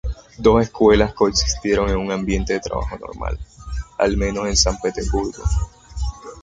[0.39, 3.37] Dos escuelas coexistieron en un ambiente de trabajo normal,
[3.99, 5.43] al menos en San Petersburgo.